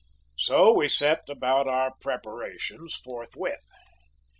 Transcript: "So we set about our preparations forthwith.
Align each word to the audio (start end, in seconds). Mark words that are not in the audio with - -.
"So 0.35 0.73
we 0.73 0.89
set 0.89 1.29
about 1.29 1.67
our 1.67 1.93
preparations 2.01 2.95
forthwith. 2.95 3.67